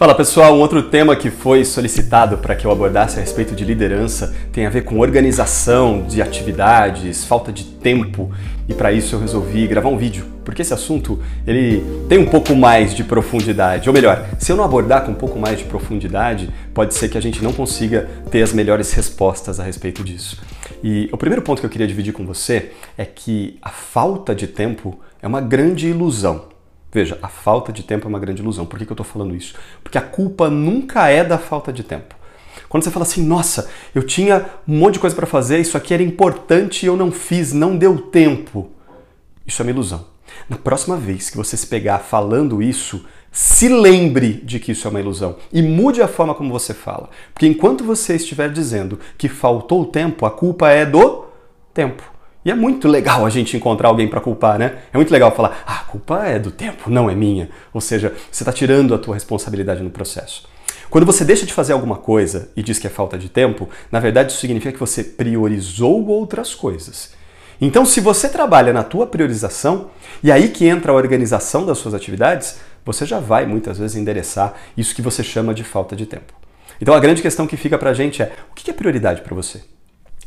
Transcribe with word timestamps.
Fala 0.00 0.14
pessoal, 0.14 0.56
um 0.56 0.60
outro 0.60 0.84
tema 0.84 1.14
que 1.14 1.28
foi 1.28 1.62
solicitado 1.62 2.38
para 2.38 2.56
que 2.56 2.66
eu 2.66 2.70
abordasse 2.70 3.18
a 3.18 3.20
respeito 3.20 3.54
de 3.54 3.66
liderança 3.66 4.34
tem 4.50 4.64
a 4.64 4.70
ver 4.70 4.82
com 4.82 4.98
organização 4.98 6.06
de 6.08 6.22
atividades, 6.22 7.22
falta 7.26 7.52
de 7.52 7.64
tempo 7.64 8.32
e 8.66 8.72
para 8.72 8.90
isso 8.94 9.14
eu 9.14 9.20
resolvi 9.20 9.66
gravar 9.66 9.90
um 9.90 9.98
vídeo, 9.98 10.24
porque 10.42 10.62
esse 10.62 10.72
assunto 10.72 11.20
ele 11.46 11.84
tem 12.08 12.18
um 12.18 12.24
pouco 12.24 12.56
mais 12.56 12.94
de 12.94 13.04
profundidade, 13.04 13.90
ou 13.90 13.94
melhor, 13.94 14.26
se 14.38 14.50
eu 14.50 14.56
não 14.56 14.64
abordar 14.64 15.04
com 15.04 15.12
um 15.12 15.14
pouco 15.14 15.38
mais 15.38 15.58
de 15.58 15.66
profundidade, 15.66 16.48
pode 16.72 16.94
ser 16.94 17.10
que 17.10 17.18
a 17.18 17.20
gente 17.20 17.44
não 17.44 17.52
consiga 17.52 18.08
ter 18.30 18.42
as 18.42 18.54
melhores 18.54 18.94
respostas 18.94 19.60
a 19.60 19.64
respeito 19.64 20.02
disso. 20.02 20.40
E 20.82 21.10
o 21.12 21.18
primeiro 21.18 21.42
ponto 21.42 21.60
que 21.60 21.66
eu 21.66 21.70
queria 21.70 21.86
dividir 21.86 22.14
com 22.14 22.24
você 22.24 22.72
é 22.96 23.04
que 23.04 23.58
a 23.60 23.68
falta 23.68 24.34
de 24.34 24.46
tempo 24.46 24.98
é 25.20 25.28
uma 25.28 25.42
grande 25.42 25.88
ilusão. 25.88 26.49
Veja, 26.92 27.18
a 27.22 27.28
falta 27.28 27.72
de 27.72 27.82
tempo 27.82 28.06
é 28.06 28.08
uma 28.08 28.18
grande 28.18 28.42
ilusão. 28.42 28.66
Por 28.66 28.78
que, 28.78 28.84
eu 28.84 28.92
estou 28.94 29.06
falando 29.06 29.34
isso? 29.34 29.54
Porque 29.82 29.96
a 29.96 30.02
culpa 30.02 30.50
nunca 30.50 31.08
é 31.08 31.22
da 31.22 31.38
falta 31.38 31.72
de 31.72 31.84
tempo. 31.84 32.16
Quando 32.68 32.84
você 32.84 32.90
fala 32.90 33.04
assim, 33.04 33.24
nossa, 33.24 33.68
eu 33.94 34.02
tinha 34.02 34.46
um 34.66 34.78
monte 34.78 34.94
de 34.94 35.00
coisa 35.00 35.14
para 35.14 35.26
fazer, 35.26 35.58
isso 35.58 35.76
aqui 35.76 35.94
era 35.94 36.02
importante 36.02 36.84
e 36.84 36.86
eu 36.86 36.96
não 36.96 37.10
fiz, 37.10 37.52
não 37.52 37.76
deu 37.76 37.98
tempo. 37.98 38.70
Isso 39.46 39.62
é 39.62 39.64
uma 39.64 39.70
ilusão. 39.70 40.06
Na 40.48 40.56
próxima 40.56 40.96
vez 40.96 41.30
que 41.30 41.36
você 41.36 41.56
se 41.56 41.66
pegar 41.66 41.98
falando 41.98 42.62
isso, 42.62 43.04
se 43.32 43.68
lembre 43.68 44.34
de 44.44 44.58
que 44.58 44.72
isso 44.72 44.86
é 44.86 44.90
uma 44.90 45.00
ilusão 45.00 45.36
e 45.52 45.62
mude 45.62 46.02
a 46.02 46.08
forma 46.08 46.34
como 46.34 46.50
você 46.52 46.74
fala. 46.74 47.08
Porque 47.32 47.46
enquanto 47.46 47.84
você 47.84 48.16
estiver 48.16 48.50
dizendo 48.50 48.98
que 49.16 49.28
faltou 49.28 49.84
tempo, 49.84 50.26
a 50.26 50.30
culpa 50.30 50.70
é 50.70 50.84
do 50.84 51.26
tempo. 51.72 52.09
E 52.44 52.50
é 52.50 52.54
muito 52.54 52.88
legal 52.88 53.26
a 53.26 53.30
gente 53.30 53.56
encontrar 53.56 53.88
alguém 53.88 54.08
para 54.08 54.20
culpar, 54.20 54.58
né? 54.58 54.78
É 54.92 54.96
muito 54.96 55.12
legal 55.12 55.34
falar, 55.34 55.62
ah, 55.66 55.80
a 55.80 55.84
culpa 55.84 56.24
é 56.24 56.38
do 56.38 56.50
tempo, 56.50 56.88
não 56.90 57.10
é 57.10 57.14
minha. 57.14 57.50
Ou 57.72 57.80
seja, 57.80 58.14
você 58.30 58.42
está 58.42 58.52
tirando 58.52 58.94
a 58.94 58.98
tua 58.98 59.14
responsabilidade 59.14 59.82
no 59.82 59.90
processo. 59.90 60.48
Quando 60.88 61.06
você 61.06 61.24
deixa 61.24 61.46
de 61.46 61.52
fazer 61.52 61.72
alguma 61.72 61.96
coisa 61.96 62.50
e 62.56 62.62
diz 62.62 62.78
que 62.78 62.86
é 62.86 62.90
falta 62.90 63.18
de 63.18 63.28
tempo, 63.28 63.68
na 63.92 64.00
verdade 64.00 64.32
isso 64.32 64.40
significa 64.40 64.72
que 64.72 64.80
você 64.80 65.04
priorizou 65.04 66.06
outras 66.08 66.54
coisas. 66.54 67.12
Então, 67.60 67.84
se 67.84 68.00
você 68.00 68.28
trabalha 68.28 68.72
na 68.72 68.82
tua 68.82 69.06
priorização, 69.06 69.90
e 70.22 70.32
aí 70.32 70.48
que 70.48 70.66
entra 70.66 70.92
a 70.92 70.94
organização 70.94 71.66
das 71.66 71.76
suas 71.76 71.92
atividades, 71.92 72.58
você 72.84 73.04
já 73.04 73.20
vai 73.20 73.44
muitas 73.44 73.76
vezes 73.76 73.96
endereçar 73.96 74.54
isso 74.76 74.94
que 74.94 75.02
você 75.02 75.22
chama 75.22 75.52
de 75.52 75.62
falta 75.62 75.94
de 75.94 76.06
tempo. 76.06 76.32
Então, 76.80 76.94
a 76.94 77.00
grande 77.00 77.20
questão 77.20 77.46
que 77.46 77.58
fica 77.58 77.76
para 77.76 77.90
a 77.90 77.94
gente 77.94 78.22
é: 78.22 78.32
o 78.50 78.54
que 78.54 78.70
é 78.70 78.74
prioridade 78.74 79.20
para 79.20 79.34
você? 79.34 79.60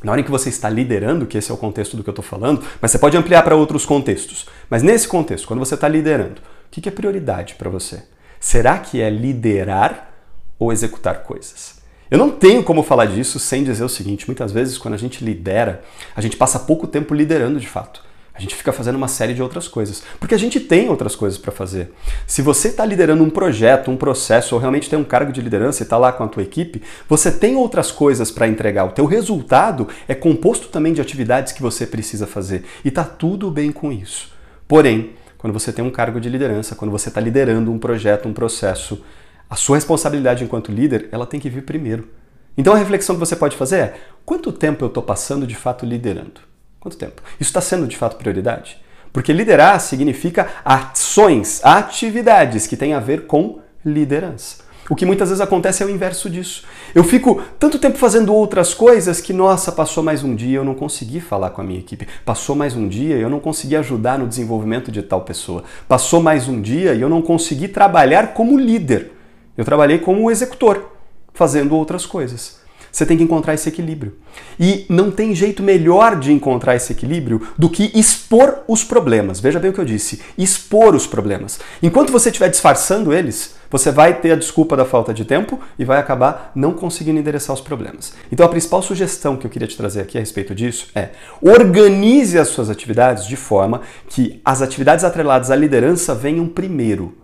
Na 0.03 0.11
hora 0.11 0.21
em 0.21 0.23
que 0.23 0.31
você 0.31 0.49
está 0.49 0.69
liderando, 0.69 1.25
que 1.25 1.37
esse 1.37 1.49
é 1.49 1.53
o 1.53 1.57
contexto 1.57 1.95
do 1.95 2.03
que 2.03 2.09
eu 2.09 2.11
estou 2.11 2.25
falando, 2.25 2.61
mas 2.81 2.91
você 2.91 2.99
pode 2.99 3.15
ampliar 3.15 3.41
para 3.41 3.55
outros 3.55 3.85
contextos. 3.85 4.45
Mas 4.69 4.83
nesse 4.83 5.07
contexto, 5.07 5.47
quando 5.47 5.59
você 5.59 5.75
está 5.75 5.87
liderando, 5.87 6.41
o 6.67 6.69
que 6.69 6.89
é 6.89 6.91
prioridade 6.91 7.55
para 7.55 7.69
você? 7.69 8.03
Será 8.39 8.77
que 8.77 8.99
é 8.99 9.09
liderar 9.09 10.11
ou 10.59 10.73
executar 10.73 11.23
coisas? 11.23 11.81
Eu 12.11 12.17
não 12.17 12.29
tenho 12.29 12.61
como 12.63 12.83
falar 12.83 13.05
disso 13.05 13.39
sem 13.39 13.63
dizer 13.63 13.83
o 13.83 13.89
seguinte: 13.89 14.27
muitas 14.27 14.51
vezes, 14.51 14.77
quando 14.77 14.93
a 14.93 14.97
gente 14.97 15.23
lidera, 15.23 15.81
a 16.15 16.21
gente 16.21 16.35
passa 16.35 16.59
pouco 16.59 16.85
tempo 16.85 17.13
liderando 17.13 17.59
de 17.59 17.67
fato. 17.67 18.03
A 18.36 18.42
gente 18.42 18.56
fica 18.56 18.73
fazendo 18.73 18.95
uma 18.95 19.08
série 19.08 19.36
de 19.36 19.44
outras 19.44 19.67
coisas, 19.67 20.02
porque 20.20 20.34
a 20.34 20.39
gente 20.39 20.59
tem 20.59 20.89
outras 20.89 21.16
coisas 21.16 21.38
para 21.38 21.52
fazer. 21.52 21.94
Se 22.26 22.42
você 22.42 22.70
está 22.70 22.84
liderando 22.84 23.23
um 23.23 23.30
projeto, 23.30 23.92
um 23.92 23.95
processo, 23.95 24.56
ou 24.56 24.62
realmente 24.62 24.89
tem 24.89 24.98
um 24.98 25.03
cargo 25.03 25.31
de 25.31 25.39
liderança 25.39 25.84
e 25.84 25.86
está 25.86 25.98
lá 25.98 26.12
com 26.12 26.23
a 26.23 26.28
tua 26.28 26.42
equipe, 26.42 26.81
você 27.08 27.31
tem 27.31 27.56
outras 27.56 27.92
coisas 27.92 28.31
para 28.31 28.48
entregar. 28.48 28.86
O 28.86 28.92
teu 28.92 29.06
resultado 29.06 29.88
é 30.08 30.16
composto 30.16 30.70
também 30.70 30.94
de 30.94 31.02
atividades 31.02 31.54
que 31.54 31.61
você 31.61 31.86
precisa 31.86 32.26
fazer. 32.26 32.66
E 32.84 32.88
está 32.88 33.04
tudo 33.04 33.52
bem 33.52 33.72
com 33.72 33.92
isso. 33.92 34.31
Porém, 34.67 35.11
quando 35.38 35.54
você 35.54 35.72
tem 35.72 35.86
um 35.86 35.92
cargo 35.92 36.20
de 36.20 36.28
liderança, 36.28 36.73
quando 36.73 36.89
você 36.89 37.09
está 37.09 37.22
liderando 37.22 37.72
um 37.72 37.78
projeto, 37.78 38.28
um 38.28 38.34
processo, 38.34 39.04
a 39.48 39.56
sua 39.56 39.78
responsabilidade 39.78 40.44
enquanto 40.44 40.72
líder, 40.72 41.08
ela 41.11 41.28
tem 41.28 41.39
que 41.39 41.50
vir 41.50 41.64
primeiro. 41.64 42.09
Então 42.58 42.73
a 42.73 42.78
reflexão 42.78 43.16
que 43.16 43.20
você 43.20 43.36
pode 43.36 43.56
fazer 43.56 43.78
é: 43.78 43.94
quanto 44.26 44.52
tempo 44.52 44.84
eu 44.84 44.88
estou 44.88 45.04
passando 45.04 45.45
de 45.45 45.56
fato 45.56 45.86
liderando? 45.86 46.52
Quanto 46.84 46.98
tempo? 46.98 47.22
Isso 47.39 47.49
está 47.49 47.61
sendo 47.61 47.88
de 47.88 47.95
fato 47.95 48.17
prioridade? 48.17 48.77
Porque 49.14 49.32
liderar 49.32 49.80
significa 49.80 50.49
ações, 50.66 51.64
atividades 51.64 52.67
que 52.67 52.76
têm 52.76 52.94
a 52.94 52.99
ver 52.99 53.26
com 53.26 53.60
liderança. 53.86 54.58
O 54.89 54.95
que 54.95 55.05
muitas 55.05 55.30
vezes 55.30 55.39
acontece 55.39 55.82
é 55.82 55.86
o 55.86 55.89
inverso 55.89 56.30
disso. 56.30 56.66
Eu 56.93 57.05
fico 57.05 57.42
tanto 57.58 57.80
tempo 57.80 57.98
fazendo 57.98 58.36
outras 58.36 58.73
coisas 58.73 59.22
que, 59.22 59.32
nossa, 59.32 59.72
passou 59.72 60.04
mais 60.04 60.26
um 60.26 60.36
dia 60.36 60.58
eu 60.58 60.66
não 60.66 60.76
consegui 60.76 61.22
falar 61.22 61.52
com 61.52 61.61
a 61.61 61.64
minha 61.64 61.80
equipe. 61.80 62.05
Passou 62.26 62.54
mais 62.54 62.76
um 62.76 62.86
dia 62.86 63.16
e 63.16 63.22
eu 63.22 63.30
não 63.30 63.39
consegui 63.39 63.77
ajudar 63.77 64.20
no 64.20 64.27
desenvolvimento 64.27 64.92
de 64.92 65.02
tal 65.02 65.22
pessoa. 65.22 65.64
Passou 65.88 66.22
mais 66.22 66.49
um 66.49 66.61
dia 66.61 66.93
e 66.93 66.99
eu 66.99 67.08
não 67.08 67.22
consegui 67.22 67.70
trabalhar 67.70 68.33
como 68.33 68.60
líder. 68.60 69.14
Eu 69.58 69.64
trabalhei 69.64 69.99
como 69.99 70.30
executor, 70.30 70.92
fazendo 71.33 71.77
outras 71.77 72.05
coisas. 72.05 72.61
Você 72.93 73.08
tem 73.08 73.17
que 73.17 73.23
encontrar 73.23 73.55
esse 73.55 73.67
equilíbrio. 73.67 74.14
E 74.59 74.86
não 74.87 75.09
tem 75.09 75.33
jeito 75.33 75.64
melhor 75.64 76.15
de 76.15 76.31
encontrar 76.31 76.76
esse 76.76 76.93
equilíbrio 76.93 77.42
do 77.58 77.67
que 77.67 77.92
expor 77.95 78.59
os 78.67 78.83
problemas. 78.83 79.39
Veja 79.39 79.59
bem 79.59 79.71
o 79.71 79.73
que 79.73 79.81
eu 79.81 79.86
disse: 79.86 80.21
expor 80.37 80.93
os 80.93 81.08
problemas. 81.08 81.59
Enquanto 81.81 82.11
você 82.11 82.30
estiver 82.30 82.49
disfarçando 82.49 83.11
eles, 83.11 83.55
você 83.71 83.92
vai 83.92 84.21
ter 84.21 84.33
a 84.33 84.36
desculpa 84.36 84.77
da 84.77 84.86
falta 84.86 85.11
de 85.11 85.26
tempo 85.26 85.59
e 85.80 85.83
vai 85.83 85.98
acabar 85.98 86.52
não 86.54 86.73
conseguindo 86.73 87.20
endereçar 87.20 87.55
os 87.55 87.61
problemas. 87.61 88.14
Então, 88.31 88.45
a 88.45 88.49
principal 88.49 88.83
sugestão 88.83 89.37
que 89.37 89.48
eu 89.48 89.49
queria 89.49 89.67
te 89.67 89.75
trazer 89.75 90.02
aqui 90.02 90.15
a 90.15 90.21
respeito 90.21 90.54
disso 90.54 90.89
é 90.93 91.10
organize 91.42 92.37
as 92.37 92.49
suas 92.49 92.70
atividades 92.70 93.25
de 93.25 93.36
forma 93.36 93.81
que 94.08 94.39
as 94.45 94.61
atividades 94.61 95.04
atreladas 95.04 95.49
à 95.49 95.55
liderança 95.55 96.14
venham 96.14 96.48
primeiro. 96.48 97.17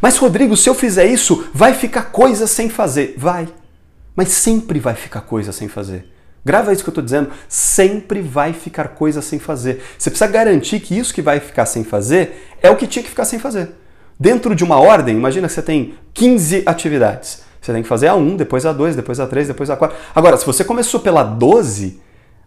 Mas, 0.00 0.16
Rodrigo, 0.16 0.56
se 0.56 0.68
eu 0.68 0.74
fizer 0.74 1.06
isso, 1.06 1.48
vai 1.54 1.72
ficar 1.72 2.10
coisa 2.10 2.48
sem 2.48 2.68
fazer. 2.68 3.14
Vai. 3.16 3.46
Mas 4.18 4.30
sempre 4.30 4.80
vai 4.80 4.96
ficar 4.96 5.20
coisa 5.20 5.52
sem 5.52 5.68
fazer. 5.68 6.04
Grava 6.44 6.72
isso 6.72 6.82
que 6.82 6.88
eu 6.88 6.90
estou 6.90 7.04
dizendo, 7.04 7.30
sempre 7.48 8.20
vai 8.20 8.52
ficar 8.52 8.88
coisa 8.88 9.22
sem 9.22 9.38
fazer. 9.38 9.80
Você 9.96 10.10
precisa 10.10 10.28
garantir 10.28 10.80
que 10.80 10.98
isso 10.98 11.14
que 11.14 11.22
vai 11.22 11.38
ficar 11.38 11.66
sem 11.66 11.84
fazer 11.84 12.50
é 12.60 12.68
o 12.68 12.74
que 12.74 12.88
tinha 12.88 13.04
que 13.04 13.10
ficar 13.10 13.24
sem 13.24 13.38
fazer. 13.38 13.76
Dentro 14.18 14.56
de 14.56 14.64
uma 14.64 14.80
ordem, 14.80 15.16
imagina 15.16 15.46
que 15.46 15.52
você 15.52 15.62
tem 15.62 15.94
15 16.12 16.64
atividades. 16.66 17.44
Você 17.60 17.72
tem 17.72 17.80
que 17.80 17.88
fazer 17.88 18.08
a 18.08 18.16
1, 18.16 18.34
depois 18.34 18.66
a 18.66 18.72
2, 18.72 18.96
depois 18.96 19.20
a 19.20 19.26
3, 19.28 19.46
depois 19.46 19.70
a 19.70 19.76
4. 19.76 19.96
Agora, 20.12 20.36
se 20.36 20.44
você 20.44 20.64
começou 20.64 20.98
pela 20.98 21.22
12, 21.22 22.00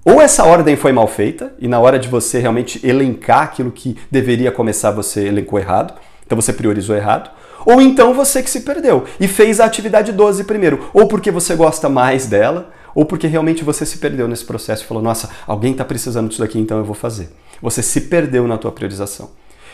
ou 0.04 0.20
essa 0.20 0.44
ordem 0.44 0.76
foi 0.76 0.92
mal 0.92 1.08
feita, 1.08 1.54
e 1.58 1.70
na 1.70 1.80
hora 1.80 1.98
de 1.98 2.10
você 2.10 2.40
realmente 2.40 2.86
elencar 2.86 3.44
aquilo 3.44 3.72
que 3.72 3.98
deveria 4.12 4.52
começar, 4.52 4.92
você 4.92 5.26
elencou 5.26 5.58
errado, 5.58 5.94
então 6.32 6.42
você 6.42 6.54
priorizou 6.54 6.96
errado, 6.96 7.30
ou 7.66 7.82
então 7.82 8.14
você 8.14 8.42
que 8.42 8.50
se 8.50 8.62
perdeu 8.62 9.04
e 9.20 9.28
fez 9.28 9.60
a 9.60 9.66
atividade 9.66 10.14
12 10.14 10.46
primeiro, 10.46 10.90
ou 10.94 11.06
porque 11.06 11.30
você 11.30 11.56
gosta 11.56 11.90
mais 11.90 12.26
dela, 12.26 12.72
ou 12.96 13.04
porque 13.04 13.28
realmente 13.28 13.66
você 13.66 13.86
se 13.86 13.98
perdeu 13.98 14.30
nesse 14.30 14.46
processo 14.46 14.86
e 14.86 14.88
falou: 14.88 15.04
"Nossa, 15.04 15.30
alguém 15.46 15.74
está 15.74 15.84
precisando 15.84 16.30
disso 16.30 16.40
daqui, 16.40 16.58
então 16.58 16.78
eu 16.78 16.86
vou 16.86 16.96
fazer". 16.96 17.36
Você 17.62 17.84
se 17.84 18.00
perdeu 18.02 18.48
na 18.48 18.58
tua 18.58 18.72
priorização. 18.72 19.32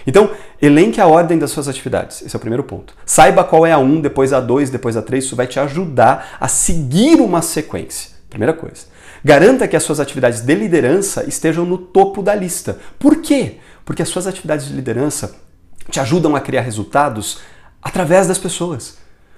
Então, 0.08 0.32
elenque 0.60 1.00
a 1.00 1.06
ordem 1.06 1.38
das 1.38 1.52
suas 1.52 1.68
atividades. 1.68 2.24
Esse 2.24 2.36
é 2.36 2.38
o 2.38 2.40
primeiro 2.40 2.64
ponto. 2.64 2.96
Saiba 3.06 3.44
qual 3.44 3.64
é 3.64 3.72
a 3.72 3.78
1, 3.78 4.02
depois 4.02 4.34
a 4.34 4.40
2, 4.40 4.72
depois 4.72 4.98
a 4.98 5.04
3. 5.04 5.26
Isso 5.26 5.36
vai 5.36 5.46
te 5.46 5.60
ajudar 5.60 6.38
a 6.40 6.48
seguir 6.48 7.22
uma 7.22 7.44
sequência. 7.44 8.12
Primeira 8.32 8.54
coisa. 8.54 8.86
Garanta 9.24 9.68
que 9.68 9.76
as 9.76 9.84
suas 9.84 10.00
atividades 10.00 10.42
de 10.42 10.56
liderança 10.56 11.24
estejam 11.28 11.66
no 11.66 11.78
topo 11.78 12.24
da 12.24 12.34
lista. 12.34 12.80
Por 12.98 13.18
quê? 13.18 13.58
Porque 13.86 14.02
as 14.02 14.10
suas 14.10 14.26
atividades 14.26 14.68
de 14.68 14.74
liderança 14.74 15.47
te 15.90 16.00
ajudam 16.00 16.36
a 16.36 16.42
criar 16.42 16.62
resultados 16.62 17.40
através 17.82 18.28
das 18.28 18.38
pessoas. 18.38 18.98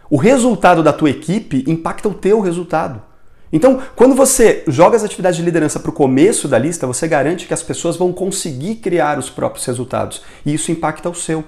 O 0.09 0.17
resultado 0.17 0.81
da 0.81 0.91
tua 0.91 1.09
equipe 1.09 1.63
impacta 1.67 2.09
o 2.09 2.13
teu 2.13 2.39
resultado. 2.39 3.01
Então, 3.51 3.81
quando 3.95 4.15
você 4.15 4.63
joga 4.67 4.95
as 4.95 5.03
atividades 5.03 5.37
de 5.37 5.43
liderança 5.43 5.79
para 5.79 5.89
o 5.89 5.93
começo 5.93 6.47
da 6.47 6.57
lista, 6.57 6.85
você 6.85 7.07
garante 7.07 7.47
que 7.47 7.53
as 7.53 7.63
pessoas 7.63 7.95
vão 7.95 8.13
conseguir 8.13 8.75
criar 8.75 9.17
os 9.17 9.29
próprios 9.29 9.65
resultados 9.65 10.21
e 10.45 10.53
isso 10.53 10.71
impacta 10.71 11.09
o 11.09 11.15
seu. 11.15 11.43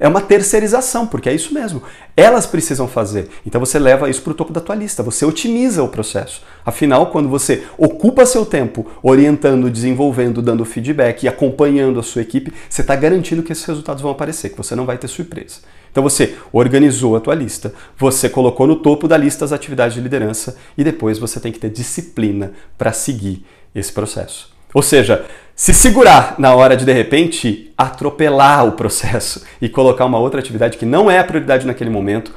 É 0.00 0.08
uma 0.08 0.22
terceirização, 0.22 1.06
porque 1.06 1.28
é 1.28 1.34
isso 1.34 1.52
mesmo. 1.52 1.82
Elas 2.16 2.46
precisam 2.46 2.88
fazer. 2.88 3.28
Então 3.44 3.60
você 3.60 3.78
leva 3.78 4.08
isso 4.08 4.22
para 4.22 4.30
o 4.30 4.34
topo 4.34 4.50
da 4.50 4.60
tua 4.60 4.74
lista, 4.74 5.02
você 5.02 5.26
otimiza 5.26 5.82
o 5.82 5.88
processo. 5.88 6.42
Afinal, 6.64 7.08
quando 7.08 7.28
você 7.28 7.64
ocupa 7.76 8.24
seu 8.24 8.46
tempo 8.46 8.86
orientando, 9.02 9.70
desenvolvendo, 9.70 10.40
dando 10.40 10.64
feedback 10.64 11.22
e 11.22 11.28
acompanhando 11.28 12.00
a 12.00 12.02
sua 12.02 12.22
equipe, 12.22 12.50
você 12.66 12.80
está 12.80 12.96
garantindo 12.96 13.42
que 13.42 13.52
esses 13.52 13.64
resultados 13.66 14.00
vão 14.00 14.10
aparecer, 14.10 14.48
que 14.48 14.56
você 14.56 14.74
não 14.74 14.86
vai 14.86 14.96
ter 14.96 15.06
surpresa. 15.06 15.58
Então 15.90 16.02
você 16.02 16.34
organizou 16.50 17.14
a 17.14 17.20
tua 17.20 17.34
lista, 17.34 17.74
você 17.98 18.28
colocou 18.28 18.66
no 18.66 18.76
topo 18.76 19.06
da 19.06 19.18
lista 19.18 19.44
as 19.44 19.52
atividades 19.52 19.94
de 19.94 20.00
liderança 20.00 20.56
e 20.78 20.84
depois 20.84 21.18
você 21.18 21.38
tem 21.38 21.52
que 21.52 21.58
ter 21.58 21.68
disciplina 21.68 22.52
para 22.78 22.92
seguir 22.92 23.44
esse 23.74 23.92
processo. 23.92 24.50
Ou 24.72 24.82
seja, 24.82 25.26
se 25.60 25.74
segurar 25.74 26.36
na 26.38 26.54
hora 26.54 26.74
de 26.74 26.86
de 26.86 26.92
repente 26.94 27.70
atropelar 27.76 28.66
o 28.66 28.72
processo 28.72 29.44
e 29.60 29.68
colocar 29.68 30.06
uma 30.06 30.18
outra 30.18 30.40
atividade 30.40 30.78
que 30.78 30.86
não 30.86 31.10
é 31.10 31.18
a 31.18 31.24
prioridade 31.24 31.66
naquele 31.66 31.90
momento 31.90 32.34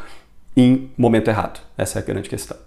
em 0.57 0.91
momento 0.97 1.29
errado. 1.29 1.61
Essa 1.77 1.99
é 1.99 2.01
a 2.01 2.05
grande 2.05 2.27
questão. 2.27 2.57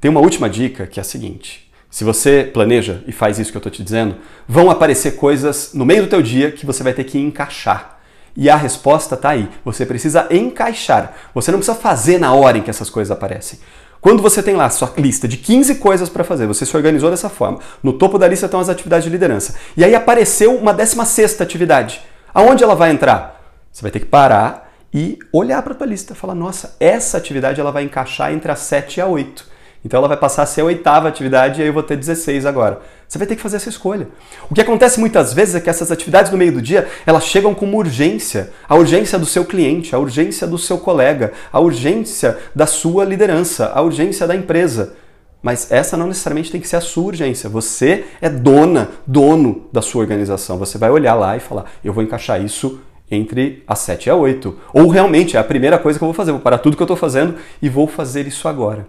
Tem 0.00 0.08
uma 0.08 0.20
última 0.20 0.48
dica 0.48 0.86
que 0.86 1.00
é 1.00 1.02
a 1.02 1.04
seguinte: 1.04 1.68
se 1.90 2.04
você 2.04 2.48
planeja 2.54 3.02
e 3.08 3.10
faz 3.10 3.40
isso 3.40 3.50
que 3.50 3.56
eu 3.56 3.58
estou 3.58 3.72
te 3.72 3.82
dizendo, 3.82 4.14
vão 4.46 4.70
aparecer 4.70 5.16
coisas 5.16 5.72
no 5.74 5.84
meio 5.84 6.04
do 6.04 6.08
teu 6.08 6.22
dia 6.22 6.52
que 6.52 6.64
você 6.64 6.84
vai 6.84 6.92
ter 6.92 7.02
que 7.02 7.18
encaixar. 7.18 7.98
E 8.36 8.48
a 8.48 8.54
resposta 8.54 9.16
está 9.16 9.30
aí. 9.30 9.48
Você 9.64 9.84
precisa 9.84 10.28
encaixar. 10.30 11.16
Você 11.34 11.50
não 11.50 11.58
precisa 11.58 11.76
fazer 11.76 12.18
na 12.18 12.32
hora 12.32 12.58
em 12.58 12.62
que 12.62 12.70
essas 12.70 12.88
coisas 12.88 13.10
aparecem. 13.10 13.58
Quando 14.06 14.22
você 14.22 14.40
tem 14.40 14.54
lá 14.54 14.70
sua 14.70 14.92
lista 14.96 15.26
de 15.26 15.36
15 15.36 15.74
coisas 15.80 16.08
para 16.08 16.22
fazer, 16.22 16.46
você 16.46 16.64
se 16.64 16.76
organizou 16.76 17.10
dessa 17.10 17.28
forma. 17.28 17.58
No 17.82 17.92
topo 17.92 18.18
da 18.18 18.28
lista 18.28 18.46
estão 18.46 18.60
as 18.60 18.68
atividades 18.68 19.02
de 19.02 19.10
liderança. 19.10 19.56
E 19.76 19.82
aí 19.82 19.96
apareceu 19.96 20.54
uma 20.54 20.72
16 20.72 21.40
atividade. 21.40 22.00
Aonde 22.32 22.62
ela 22.62 22.76
vai 22.76 22.92
entrar? 22.92 23.42
Você 23.72 23.82
vai 23.82 23.90
ter 23.90 23.98
que 23.98 24.06
parar 24.06 24.72
e 24.94 25.18
olhar 25.32 25.60
para 25.60 25.72
a 25.72 25.76
tua 25.76 25.88
lista, 25.88 26.14
falar: 26.14 26.36
"Nossa, 26.36 26.76
essa 26.78 27.18
atividade 27.18 27.60
ela 27.60 27.72
vai 27.72 27.82
encaixar 27.82 28.32
entre 28.32 28.52
a 28.52 28.54
7 28.54 28.98
e 28.98 29.00
a 29.00 29.08
8". 29.08 29.44
Então 29.86 29.98
ela 29.98 30.08
vai 30.08 30.16
passar 30.16 30.42
a 30.42 30.46
ser 30.46 30.62
a 30.62 30.64
oitava 30.64 31.06
atividade 31.06 31.60
e 31.60 31.62
aí 31.62 31.68
eu 31.68 31.72
vou 31.72 31.82
ter 31.82 31.96
16 31.96 32.44
agora. 32.44 32.80
Você 33.06 33.18
vai 33.18 33.26
ter 33.26 33.36
que 33.36 33.40
fazer 33.40 33.54
essa 33.54 33.68
escolha. 33.68 34.08
O 34.50 34.54
que 34.54 34.60
acontece 34.60 34.98
muitas 34.98 35.32
vezes 35.32 35.54
é 35.54 35.60
que 35.60 35.70
essas 35.70 35.92
atividades 35.92 36.32
no 36.32 36.36
meio 36.36 36.50
do 36.50 36.60
dia, 36.60 36.88
elas 37.06 37.24
chegam 37.24 37.54
com 37.54 37.64
uma 37.64 37.76
urgência. 37.76 38.50
A 38.68 38.74
urgência 38.74 39.16
do 39.16 39.24
seu 39.24 39.44
cliente, 39.44 39.94
a 39.94 39.98
urgência 40.00 40.44
do 40.44 40.58
seu 40.58 40.76
colega, 40.78 41.32
a 41.52 41.60
urgência 41.60 42.36
da 42.52 42.66
sua 42.66 43.04
liderança, 43.04 43.70
a 43.72 43.80
urgência 43.80 44.26
da 44.26 44.34
empresa. 44.34 44.94
Mas 45.40 45.70
essa 45.70 45.96
não 45.96 46.08
necessariamente 46.08 46.50
tem 46.50 46.60
que 46.60 46.66
ser 46.66 46.76
a 46.76 46.80
sua 46.80 47.04
urgência. 47.04 47.48
Você 47.48 48.06
é 48.20 48.28
dona, 48.28 48.90
dono 49.06 49.68
da 49.72 49.80
sua 49.80 50.00
organização. 50.00 50.58
Você 50.58 50.78
vai 50.78 50.90
olhar 50.90 51.14
lá 51.14 51.36
e 51.36 51.40
falar: 51.40 51.66
eu 51.84 51.92
vou 51.92 52.02
encaixar 52.02 52.44
isso 52.44 52.80
entre 53.08 53.62
as 53.68 53.78
7 53.78 54.06
e 54.06 54.10
a 54.10 54.16
8. 54.16 54.58
Ou 54.72 54.88
realmente 54.88 55.36
é 55.36 55.38
a 55.38 55.44
primeira 55.44 55.78
coisa 55.78 55.96
que 55.96 56.02
eu 56.02 56.08
vou 56.08 56.14
fazer. 56.14 56.32
Vou 56.32 56.40
parar 56.40 56.58
tudo 56.58 56.76
que 56.76 56.82
eu 56.82 56.86
estou 56.86 56.96
fazendo 56.96 57.36
e 57.62 57.68
vou 57.68 57.86
fazer 57.86 58.26
isso 58.26 58.48
agora 58.48 58.84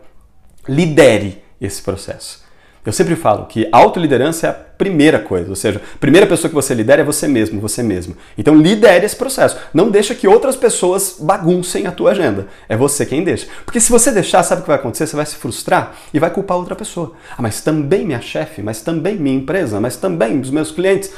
lidere 0.67 1.41
esse 1.59 1.81
processo. 1.81 2.47
Eu 2.87 2.93
sempre 2.93 3.17
falo 3.17 3.47
que 3.47 3.67
autoliderança 3.69 4.47
é 4.47 4.49
a 4.49 4.53
primeira 4.53 5.19
coisa, 5.19 5.49
ou 5.49 5.57
seja, 5.57 5.81
a 5.93 5.97
primeira 5.97 6.25
pessoa 6.25 6.47
que 6.47 6.55
você 6.55 6.73
lidera 6.73 7.01
é 7.01 7.03
você 7.03 7.27
mesmo, 7.27 7.59
você 7.59 7.83
mesmo. 7.83 8.15
Então 8.37 8.55
lidere 8.55 9.05
esse 9.05 9.15
processo. 9.15 9.57
Não 9.73 9.91
deixa 9.91 10.15
que 10.15 10.25
outras 10.25 10.55
pessoas 10.55 11.17
baguncem 11.19 11.85
a 11.85 11.91
tua 11.91 12.11
agenda. 12.11 12.47
É 12.69 12.77
você 12.77 13.05
quem 13.05 13.25
deixa. 13.25 13.45
Porque 13.65 13.81
se 13.81 13.91
você 13.91 14.09
deixar, 14.09 14.41
sabe 14.41 14.61
o 14.61 14.63
que 14.63 14.69
vai 14.69 14.77
acontecer? 14.77 15.05
Você 15.05 15.17
vai 15.17 15.25
se 15.25 15.35
frustrar 15.35 15.97
e 16.13 16.19
vai 16.19 16.29
culpar 16.29 16.55
outra 16.55 16.77
pessoa. 16.77 17.11
Ah, 17.37 17.41
mas 17.41 17.59
também 17.59 18.05
minha 18.05 18.21
chefe, 18.21 18.61
mas 18.61 18.79
também 18.79 19.17
minha 19.17 19.35
empresa, 19.35 19.81
mas 19.81 19.97
também 19.97 20.39
os 20.39 20.49
meus 20.49 20.71
clientes. 20.71 21.11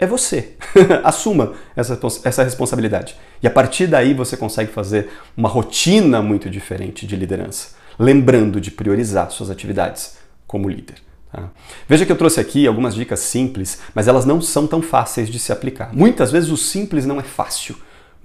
É 0.00 0.08
você. 0.08 0.54
Assuma 1.04 1.52
essa, 1.76 1.96
essa 2.24 2.42
responsabilidade. 2.42 3.16
E 3.40 3.46
a 3.46 3.50
partir 3.50 3.86
daí 3.86 4.12
você 4.12 4.36
consegue 4.36 4.72
fazer 4.72 5.08
uma 5.36 5.48
rotina 5.48 6.20
muito 6.20 6.50
diferente 6.50 7.06
de 7.06 7.14
liderança 7.14 7.76
lembrando 7.98 8.60
de 8.60 8.70
priorizar 8.70 9.30
suas 9.30 9.50
atividades 9.50 10.16
como 10.46 10.68
líder. 10.68 10.96
Tá? 11.30 11.50
Veja 11.88 12.06
que 12.06 12.12
eu 12.12 12.16
trouxe 12.16 12.40
aqui 12.40 12.66
algumas 12.66 12.94
dicas 12.94 13.20
simples, 13.20 13.80
mas 13.94 14.08
elas 14.08 14.24
não 14.24 14.40
são 14.40 14.66
tão 14.66 14.80
fáceis 14.80 15.28
de 15.28 15.38
se 15.38 15.52
aplicar. 15.52 15.92
Muitas 15.92 16.30
vezes 16.30 16.50
o 16.50 16.56
simples 16.56 17.04
não 17.06 17.20
é 17.20 17.22
fácil. 17.22 17.76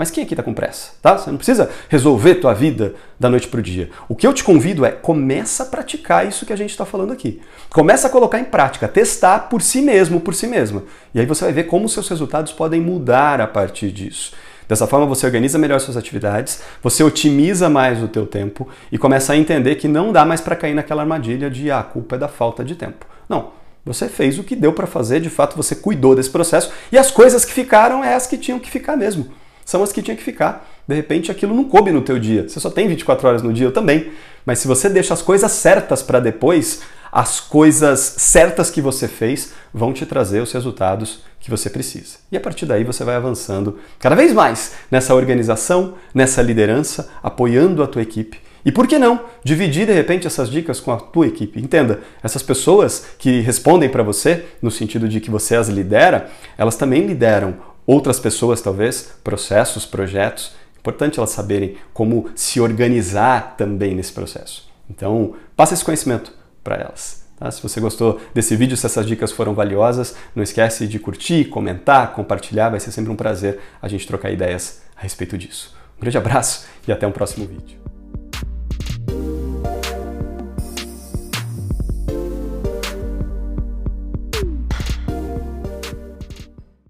Mas 0.01 0.09
quem 0.09 0.23
aqui 0.23 0.33
está 0.33 0.41
com 0.41 0.51
pressa? 0.51 0.93
Tá? 0.99 1.15
Você 1.15 1.29
não 1.29 1.37
precisa 1.37 1.69
resolver 1.87 2.33
tua 2.33 2.55
vida 2.55 2.95
da 3.19 3.29
noite 3.29 3.47
para 3.47 3.59
o 3.59 3.61
dia. 3.61 3.91
O 4.09 4.15
que 4.15 4.25
eu 4.25 4.33
te 4.33 4.43
convido 4.43 4.83
é 4.83 4.89
começa 4.89 5.61
a 5.61 5.65
praticar 5.67 6.27
isso 6.27 6.43
que 6.43 6.51
a 6.51 6.55
gente 6.55 6.71
está 6.71 6.83
falando 6.83 7.13
aqui. 7.13 7.39
Começa 7.69 8.07
a 8.07 8.09
colocar 8.09 8.39
em 8.39 8.43
prática, 8.43 8.87
testar 8.87 9.41
por 9.41 9.61
si 9.61 9.79
mesmo, 9.79 10.19
por 10.19 10.33
si 10.33 10.47
mesma. 10.47 10.81
E 11.13 11.19
aí 11.19 11.25
você 11.27 11.43
vai 11.43 11.53
ver 11.53 11.65
como 11.65 11.87
seus 11.87 12.09
resultados 12.09 12.51
podem 12.51 12.81
mudar 12.81 13.39
a 13.41 13.45
partir 13.45 13.91
disso. 13.91 14.33
Dessa 14.67 14.87
forma 14.87 15.05
você 15.05 15.23
organiza 15.23 15.59
melhor 15.59 15.79
suas 15.79 15.95
atividades, 15.95 16.63
você 16.81 17.03
otimiza 17.03 17.69
mais 17.69 18.01
o 18.01 18.07
teu 18.07 18.25
tempo 18.25 18.67
e 18.91 18.97
começa 18.97 19.33
a 19.33 19.37
entender 19.37 19.75
que 19.75 19.87
não 19.87 20.11
dá 20.11 20.25
mais 20.25 20.41
para 20.41 20.55
cair 20.55 20.73
naquela 20.73 21.03
armadilha 21.03 21.47
de 21.47 21.69
ah, 21.69 21.81
a 21.81 21.83
culpa 21.83 22.15
é 22.15 22.17
da 22.17 22.27
falta 22.27 22.65
de 22.65 22.73
tempo. 22.73 23.05
Não, 23.29 23.51
você 23.85 24.09
fez 24.09 24.39
o 24.39 24.43
que 24.43 24.55
deu 24.55 24.73
para 24.73 24.87
fazer, 24.87 25.19
de 25.19 25.29
fato 25.29 25.55
você 25.55 25.75
cuidou 25.75 26.15
desse 26.15 26.31
processo 26.31 26.71
e 26.91 26.97
as 26.97 27.11
coisas 27.11 27.45
que 27.45 27.53
ficaram 27.53 28.03
é 28.03 28.15
as 28.15 28.25
que 28.25 28.35
tinham 28.35 28.57
que 28.57 28.71
ficar 28.71 28.97
mesmo. 28.97 29.39
São 29.71 29.81
as 29.81 29.93
que 29.93 30.01
tinham 30.01 30.17
que 30.17 30.23
ficar. 30.23 30.69
De 30.85 30.93
repente 30.93 31.31
aquilo 31.31 31.55
não 31.55 31.63
coube 31.63 31.93
no 31.93 32.01
teu 32.01 32.19
dia. 32.19 32.49
Você 32.49 32.59
só 32.59 32.69
tem 32.69 32.89
24 32.89 33.25
horas 33.25 33.41
no 33.41 33.53
dia, 33.53 33.67
eu 33.67 33.71
também. 33.71 34.11
Mas 34.45 34.59
se 34.59 34.67
você 34.67 34.89
deixa 34.89 35.13
as 35.13 35.21
coisas 35.21 35.49
certas 35.49 36.03
para 36.03 36.19
depois, 36.19 36.81
as 37.09 37.39
coisas 37.39 38.15
certas 38.17 38.69
que 38.69 38.81
você 38.81 39.07
fez 39.07 39.53
vão 39.73 39.93
te 39.93 40.05
trazer 40.05 40.41
os 40.41 40.51
resultados 40.51 41.23
que 41.39 41.49
você 41.49 41.69
precisa. 41.69 42.17
E 42.29 42.35
a 42.35 42.41
partir 42.41 42.65
daí 42.65 42.83
você 42.83 43.05
vai 43.05 43.15
avançando 43.15 43.79
cada 43.97 44.13
vez 44.13 44.33
mais 44.33 44.73
nessa 44.91 45.15
organização, 45.15 45.93
nessa 46.13 46.41
liderança, 46.41 47.09
apoiando 47.23 47.81
a 47.81 47.87
tua 47.87 48.01
equipe. 48.01 48.41
E 48.65 48.73
por 48.73 48.87
que 48.87 48.99
não 48.99 49.21
dividir 49.41 49.87
de 49.87 49.93
repente 49.93 50.27
essas 50.27 50.49
dicas 50.49 50.81
com 50.81 50.91
a 50.91 50.97
tua 50.97 51.27
equipe? 51.27 51.61
Entenda, 51.61 52.01
essas 52.21 52.43
pessoas 52.43 53.05
que 53.17 53.39
respondem 53.39 53.87
para 53.89 54.03
você, 54.03 54.45
no 54.61 54.69
sentido 54.69 55.07
de 55.07 55.21
que 55.21 55.31
você 55.31 55.55
as 55.55 55.69
lidera, 55.69 56.29
elas 56.57 56.75
também 56.75 57.07
lideram 57.07 57.70
outras 57.85 58.19
pessoas, 58.19 58.61
talvez, 58.61 59.13
processos, 59.23 59.85
projetos. 59.85 60.53
Importante 60.79 61.19
elas 61.19 61.29
saberem 61.29 61.77
como 61.93 62.29
se 62.35 62.59
organizar 62.59 63.55
também 63.55 63.93
nesse 63.93 64.11
processo. 64.11 64.69
Então, 64.89 65.35
passa 65.55 65.73
esse 65.73 65.85
conhecimento 65.85 66.33
para 66.63 66.75
elas. 66.75 67.25
Tá? 67.37 67.49
Se 67.49 67.61
você 67.61 67.79
gostou 67.79 68.19
desse 68.33 68.55
vídeo, 68.55 68.77
se 68.77 68.85
essas 68.85 69.05
dicas 69.05 69.31
foram 69.31 69.53
valiosas, 69.53 70.15
não 70.35 70.43
esquece 70.43 70.87
de 70.87 70.99
curtir, 70.99 71.45
comentar, 71.45 72.13
compartilhar, 72.13 72.69
vai 72.69 72.79
ser 72.79 72.91
sempre 72.91 73.11
um 73.11 73.15
prazer 73.15 73.59
a 73.81 73.87
gente 73.87 74.05
trocar 74.07 74.31
ideias 74.31 74.81
a 74.95 75.01
respeito 75.01 75.37
disso. 75.37 75.75
Um 75.97 76.01
grande 76.01 76.17
abraço 76.17 76.65
e 76.87 76.91
até 76.91 77.07
um 77.07 77.11
próximo 77.11 77.45
vídeo. 77.47 77.90